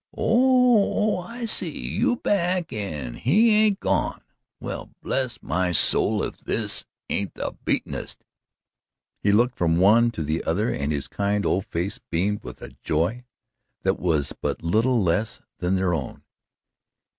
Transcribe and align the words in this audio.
"Oh, 0.17 1.17
ho! 1.19 1.19
I 1.21 1.45
see! 1.45 1.69
You 1.69 2.15
back 2.15 2.73
an' 2.73 3.13
he 3.17 3.53
ain't 3.53 3.79
gone! 3.79 4.23
Well, 4.59 4.89
bless 5.03 5.37
my 5.43 5.71
soul, 5.73 6.23
if 6.23 6.39
this 6.39 6.87
ain't 7.07 7.35
the 7.35 7.55
beatenest" 7.63 8.23
he 9.21 9.31
looked 9.31 9.59
from 9.59 9.75
the 9.75 9.83
one 9.83 10.09
to 10.09 10.23
the 10.23 10.43
other 10.43 10.73
and 10.73 10.91
his 10.91 11.07
kind 11.07 11.45
old 11.45 11.67
face 11.67 11.99
beamed 12.09 12.43
with 12.43 12.63
a 12.63 12.71
joy 12.81 13.25
that 13.83 13.99
was 13.99 14.33
but 14.33 14.63
little 14.63 15.03
less 15.03 15.39
than 15.59 15.75
their 15.75 15.93
own. 15.93 16.23